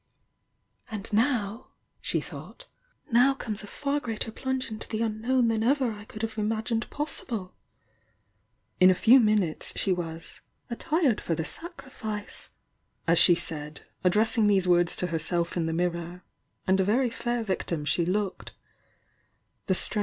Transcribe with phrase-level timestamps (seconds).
[0.01, 0.03] ^""^
[0.95, 1.67] "And now"
[2.01, 6.37] sho thouKht^"Now comes a far Breater plunge mto the unknown than ever I could nave
[6.37, 7.53] imagmed possible!"
[8.81, 10.41] ficJ" t/th '"".'"t^s she was
[10.71, 12.49] "attired for the sacri fice
[13.05, 16.23] as she said, addrp img these words to herself m the mirror,
[16.65, 18.53] and a y fair victim she looked
[19.69, 19.99] nlJ^fj, J?